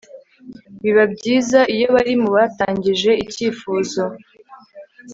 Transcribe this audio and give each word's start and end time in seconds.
biba 0.81 1.03
byiza 1.13 1.59
iyo 1.75 1.87
bari 1.95 2.13
mu 2.21 2.29
batangije 2.35 3.11
icyifuzo 3.23 4.03